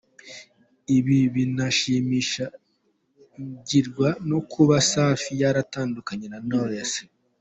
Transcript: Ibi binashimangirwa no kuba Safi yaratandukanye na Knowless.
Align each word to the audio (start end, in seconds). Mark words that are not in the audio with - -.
Ibi 0.97 1.19
binashimangirwa 1.33 4.09
no 4.29 4.39
kuba 4.51 4.75
Safi 4.91 5.31
yaratandukanye 5.41 6.25
na 6.29 6.39
Knowless. 6.47 6.93